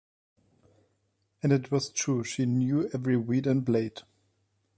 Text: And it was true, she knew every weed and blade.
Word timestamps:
And 1.43 1.53
it 1.53 1.69
was 1.69 1.91
true, 1.91 2.23
she 2.23 2.47
knew 2.47 2.89
every 2.91 3.17
weed 3.17 3.45
and 3.45 3.63
blade. 3.63 4.01